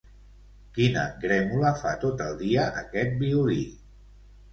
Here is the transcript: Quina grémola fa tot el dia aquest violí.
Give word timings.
Quina 0.77 1.01
grémola 1.25 1.71
fa 1.81 1.91
tot 2.05 2.23
el 2.29 2.33
dia 2.39 2.63
aquest 2.81 3.13
violí. 3.21 3.59